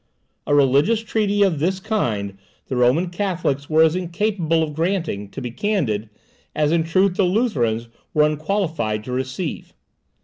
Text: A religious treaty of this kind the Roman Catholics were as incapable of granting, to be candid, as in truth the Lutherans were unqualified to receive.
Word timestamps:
A 0.47 0.55
religious 0.55 1.01
treaty 1.01 1.43
of 1.43 1.59
this 1.59 1.79
kind 1.79 2.35
the 2.69 2.75
Roman 2.75 3.11
Catholics 3.11 3.69
were 3.69 3.83
as 3.83 3.95
incapable 3.95 4.63
of 4.63 4.73
granting, 4.73 5.29
to 5.29 5.41
be 5.41 5.51
candid, 5.51 6.09
as 6.55 6.71
in 6.71 6.83
truth 6.83 7.17
the 7.17 7.23
Lutherans 7.23 7.87
were 8.11 8.23
unqualified 8.23 9.03
to 9.03 9.11
receive. 9.11 9.75